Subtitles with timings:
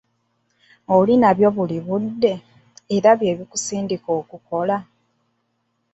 [0.95, 2.33] Oli nabyo buli budde,
[2.95, 4.77] era bye bikusindika okukola.